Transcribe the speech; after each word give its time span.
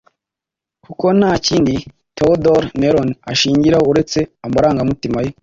kuko 0.85 1.05
nta 1.19 1.33
kindi 1.45 1.75
Theodor 2.15 2.63
Meron 2.81 3.09
ashingiraho 3.31 3.85
uretse 3.93 4.19
amarangamutima 4.45 5.19
ye 5.25 5.31